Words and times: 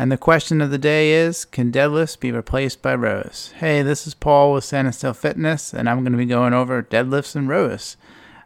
And 0.00 0.10
the 0.10 0.16
question 0.16 0.62
of 0.62 0.70
the 0.70 0.78
day 0.78 1.12
is 1.12 1.44
Can 1.44 1.70
deadlifts 1.70 2.18
be 2.18 2.32
replaced 2.32 2.80
by 2.80 2.94
rows? 2.94 3.52
Hey, 3.56 3.82
this 3.82 4.06
is 4.06 4.14
Paul 4.14 4.54
with 4.54 4.64
Standstill 4.64 5.12
Fitness, 5.12 5.74
and 5.74 5.90
I'm 5.90 6.00
going 6.00 6.12
to 6.12 6.16
be 6.16 6.24
going 6.24 6.54
over 6.54 6.82
deadlifts 6.82 7.36
and 7.36 7.46
rows. 7.46 7.98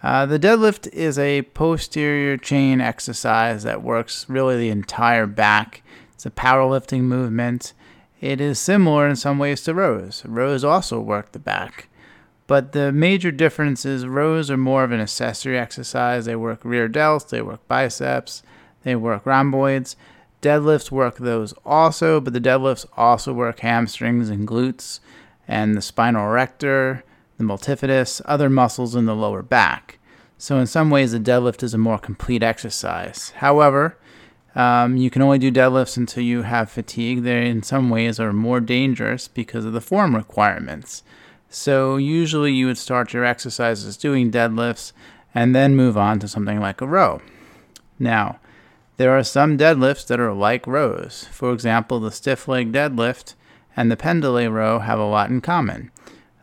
Uh, 0.00 0.26
the 0.26 0.38
deadlift 0.38 0.86
is 0.92 1.18
a 1.18 1.42
posterior 1.42 2.36
chain 2.36 2.80
exercise 2.80 3.64
that 3.64 3.82
works 3.82 4.26
really 4.28 4.58
the 4.58 4.68
entire 4.68 5.26
back. 5.26 5.82
It's 6.14 6.24
a 6.24 6.30
powerlifting 6.30 7.00
movement. 7.00 7.72
It 8.20 8.40
is 8.40 8.60
similar 8.60 9.08
in 9.08 9.16
some 9.16 9.40
ways 9.40 9.64
to 9.64 9.74
rows. 9.74 10.24
Rows 10.24 10.62
also 10.62 11.00
work 11.00 11.32
the 11.32 11.40
back. 11.40 11.88
But 12.46 12.70
the 12.70 12.92
major 12.92 13.32
difference 13.32 13.84
is 13.84 14.06
rows 14.06 14.52
are 14.52 14.56
more 14.56 14.84
of 14.84 14.92
an 14.92 15.00
accessory 15.00 15.58
exercise. 15.58 16.26
They 16.26 16.36
work 16.36 16.60
rear 16.62 16.88
delts, 16.88 17.28
they 17.28 17.42
work 17.42 17.66
biceps, 17.66 18.44
they 18.84 18.94
work 18.94 19.26
rhomboids. 19.26 19.96
Deadlifts 20.42 20.90
work 20.90 21.18
those 21.18 21.52
also, 21.64 22.20
but 22.20 22.32
the 22.32 22.40
deadlifts 22.40 22.86
also 22.96 23.32
work 23.32 23.60
hamstrings 23.60 24.30
and 24.30 24.48
glutes 24.48 25.00
and 25.46 25.76
the 25.76 25.82
spinal 25.82 26.26
erector, 26.26 27.04
the 27.36 27.44
multifidus, 27.44 28.22
other 28.24 28.48
muscles 28.48 28.94
in 28.94 29.06
the 29.06 29.14
lower 29.14 29.42
back. 29.42 29.98
So, 30.38 30.58
in 30.58 30.66
some 30.66 30.88
ways, 30.88 31.12
the 31.12 31.20
deadlift 31.20 31.62
is 31.62 31.74
a 31.74 31.78
more 31.78 31.98
complete 31.98 32.42
exercise. 32.42 33.30
However, 33.36 33.98
um, 34.54 34.96
you 34.96 35.10
can 35.10 35.20
only 35.20 35.38
do 35.38 35.52
deadlifts 35.52 35.98
until 35.98 36.22
you 36.22 36.42
have 36.42 36.70
fatigue. 36.70 37.24
They, 37.24 37.46
in 37.46 37.62
some 37.62 37.90
ways, 37.90 38.18
are 38.18 38.32
more 38.32 38.60
dangerous 38.60 39.28
because 39.28 39.66
of 39.66 39.74
the 39.74 39.82
form 39.82 40.16
requirements. 40.16 41.02
So, 41.50 41.98
usually, 41.98 42.54
you 42.54 42.66
would 42.66 42.78
start 42.78 43.12
your 43.12 43.24
exercises 43.24 43.98
doing 43.98 44.30
deadlifts 44.30 44.92
and 45.34 45.54
then 45.54 45.76
move 45.76 45.98
on 45.98 46.18
to 46.20 46.28
something 46.28 46.58
like 46.58 46.80
a 46.80 46.86
row. 46.86 47.20
Now, 47.98 48.40
there 49.00 49.16
are 49.16 49.24
some 49.24 49.56
deadlifts 49.56 50.06
that 50.08 50.20
are 50.20 50.34
like 50.34 50.66
rows. 50.66 51.26
For 51.32 51.54
example, 51.54 52.00
the 52.00 52.10
stiff 52.10 52.46
leg 52.46 52.70
deadlift 52.70 53.32
and 53.74 53.90
the 53.90 53.96
pendlay 53.96 54.46
row 54.46 54.78
have 54.80 54.98
a 54.98 55.06
lot 55.06 55.30
in 55.30 55.40
common. 55.40 55.90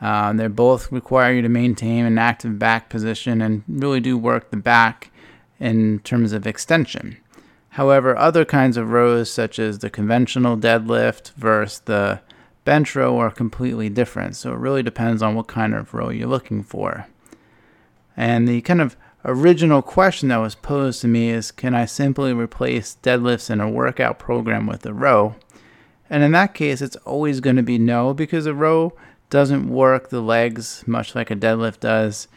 Uh, 0.00 0.32
they 0.32 0.46
both 0.46 0.90
require 0.90 1.34
you 1.34 1.42
to 1.42 1.50
maintain 1.50 2.06
an 2.06 2.16
active 2.16 2.58
back 2.58 2.88
position 2.88 3.42
and 3.42 3.62
really 3.68 4.00
do 4.00 4.16
work 4.16 4.48
the 4.48 4.56
back 4.56 5.10
in 5.60 5.98
terms 5.98 6.32
of 6.32 6.46
extension. 6.46 7.18
However, 7.68 8.16
other 8.16 8.46
kinds 8.46 8.78
of 8.78 8.90
rows, 8.90 9.30
such 9.30 9.58
as 9.58 9.80
the 9.80 9.90
conventional 9.90 10.56
deadlift 10.56 11.34
versus 11.34 11.80
the 11.80 12.22
bench 12.64 12.96
row, 12.96 13.18
are 13.18 13.30
completely 13.30 13.90
different. 13.90 14.34
So 14.34 14.54
it 14.54 14.58
really 14.58 14.82
depends 14.82 15.20
on 15.20 15.34
what 15.34 15.46
kind 15.46 15.74
of 15.74 15.92
row 15.92 16.08
you're 16.08 16.26
looking 16.26 16.62
for. 16.62 17.06
And 18.16 18.48
the 18.48 18.62
kind 18.62 18.80
of 18.80 18.96
original 19.26 19.82
question 19.82 20.28
that 20.28 20.36
was 20.38 20.54
posed 20.54 21.00
to 21.02 21.08
me 21.08 21.30
is 21.30 21.50
can 21.50 21.74
I 21.74 21.84
simply 21.84 22.32
replace 22.32 22.96
deadlifts 23.02 23.50
in 23.50 23.60
a 23.60 23.68
workout 23.68 24.18
program 24.18 24.66
with 24.66 24.86
a 24.86 24.94
row? 24.94 25.34
And 26.08 26.22
in 26.22 26.32
that 26.32 26.54
case, 26.54 26.80
it's 26.80 26.96
always 26.96 27.40
going 27.40 27.56
to 27.56 27.62
be 27.62 27.78
no 27.78 28.14
because 28.14 28.46
a 28.46 28.54
row 28.54 28.94
doesn't 29.28 29.68
work 29.68 30.08
the 30.08 30.20
legs 30.20 30.84
much 30.86 31.14
like 31.14 31.30
a 31.30 31.36
deadlift 31.36 31.80
does. 31.80 32.28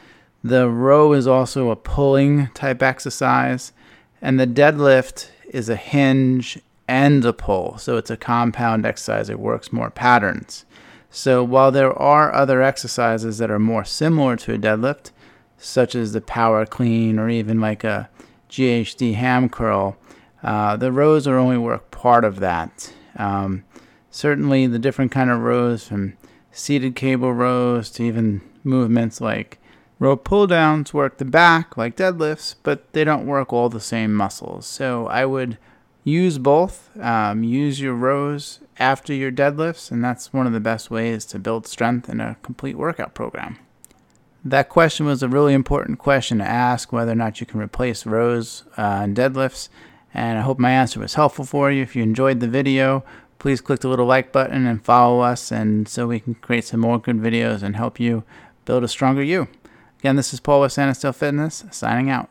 The 0.44 0.70
row 0.70 1.14
is 1.14 1.28
also 1.28 1.70
a 1.70 1.76
pulling 1.76 2.48
type 2.54 2.82
exercise, 2.82 3.72
and 4.22 4.40
the 4.40 4.48
deadlift 4.48 5.30
is 5.50 5.70
a 5.70 5.76
hinge 5.76 6.60
and 6.88 7.24
a 7.24 7.34
pull. 7.34 7.78
So 7.78 7.98
it's 7.98 8.10
a 8.10 8.18
compound 8.18 8.86
exercise, 8.86 9.30
it 9.30 9.40
works 9.40 9.72
more 9.72 9.92
patterns. 9.92 10.66
So 11.12 11.44
while 11.44 11.72
there 11.72 11.94
are 11.94 12.34
other 12.34 12.62
exercises 12.62 13.38
that 13.38 13.52
are 13.52 13.60
more 13.60 13.86
similar 13.86 14.36
to 14.38 14.54
a 14.54 14.58
deadlift, 14.58 15.12
such 15.60 15.94
as 15.96 16.14
the 16.14 16.22
power 16.22 16.66
clean 16.66 17.20
or 17.20 17.30
even 17.30 17.60
like 17.60 17.84
a 17.84 18.10
GHD 18.50 19.16
ham 19.16 19.50
curl, 19.50 19.98
uh, 20.42 20.76
the 20.78 20.92
rows 20.92 21.28
are 21.28 21.38
only 21.38 21.58
work 21.58 21.92
part 21.92 22.24
of 22.24 22.40
that. 22.40 22.94
Um, 23.18 23.66
certainly, 24.10 24.66
the 24.68 24.80
different 24.80 25.12
kind 25.12 25.30
of 25.30 25.42
rows, 25.42 25.88
from 25.88 26.18
seated 26.52 26.96
cable 26.96 27.34
rows 27.34 27.90
to 27.92 28.04
even 28.04 28.42
movements 28.64 29.22
like 29.22 29.60
row 30.00 30.16
pull 30.16 30.48
downs, 30.48 30.94
work 30.94 31.18
the 31.18 31.26
back 31.26 31.78
like 31.78 31.96
deadlifts, 31.96 32.56
but 32.64 32.92
they 32.94 33.04
don't 33.04 33.28
work 33.28 33.52
all 33.52 33.70
the 33.70 33.80
same 33.80 34.14
muscles. 34.14 34.66
So 34.66 35.08
I 35.08 35.26
would 35.26 35.58
use 36.04 36.38
both. 36.38 36.90
Um, 37.00 37.44
use 37.44 37.80
your 37.80 37.94
rows 37.94 38.60
after 38.78 39.14
your 39.14 39.32
deadlifts, 39.32 39.92
and 39.92 40.04
that's 40.04 40.34
one 40.34 40.48
of 40.48 40.54
the 40.54 40.60
best 40.60 40.90
ways 40.90 41.26
to 41.26 41.40
build 41.40 41.68
strength 41.68 42.10
in 42.10 42.20
a 42.20 42.38
complete 42.42 42.78
workout 42.78 43.14
program. 43.14 43.58
That 44.44 44.70
question 44.70 45.06
was 45.06 45.22
a 45.22 45.28
really 45.28 45.54
important 45.54 46.00
question 46.00 46.38
to 46.38 46.46
ask 46.46 46.94
whether 46.94 47.12
or 47.12 47.16
not 47.16 47.40
you 47.40 47.46
can 47.46 47.60
replace 47.60 48.06
rows 48.06 48.64
uh, 48.78 49.02
and 49.04 49.16
deadlifts. 49.16 49.70
And 50.14 50.40
I 50.40 50.42
hope 50.42 50.60
my 50.60 50.72
answer 50.72 51.00
was 51.00 51.16
helpful 51.16 51.46
for 51.46 51.72
you. 51.72 51.84
If 51.84 51.96
you 51.96 52.04
enjoyed 52.04 52.40
the 52.40 52.48
video, 52.48 53.04
please 53.38 53.62
click 53.62 53.82
the 53.82 53.90
little 53.90 54.06
like 54.06 54.32
button 54.32 54.66
and 54.66 54.84
follow 54.84 55.20
us, 55.22 55.52
and 55.52 55.88
so 55.88 56.08
we 56.08 56.20
can 56.20 56.36
create 56.36 56.66
some 56.66 56.80
more 56.80 57.00
good 57.00 57.18
videos 57.18 57.62
and 57.62 57.76
help 57.76 58.00
you 58.00 58.24
build 58.66 58.84
a 58.84 58.88
stronger 58.88 59.22
you. 59.22 59.48
Again, 60.00 60.16
this 60.16 60.34
is 60.34 60.40
Paul 60.40 60.62
with 60.62 60.72
Standstill 60.72 61.14
Fitness, 61.14 61.66
signing 61.72 62.10
out. 62.10 62.30